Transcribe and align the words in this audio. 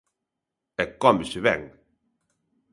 E 0.83 0.85
cómese 1.01 1.39
ben. 1.47 1.61